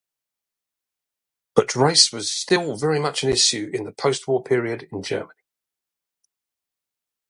But 1.53 1.75
race 1.75 2.11
was 2.11 2.31
still 2.31 2.75
very 2.75 2.99
much 2.99 3.21
an 3.23 3.29
issue 3.29 3.69
in 3.71 3.83
the 3.83 3.91
post-war 3.91 4.41
period 4.43 4.87
in 4.91 5.03
Germany. 5.03 5.43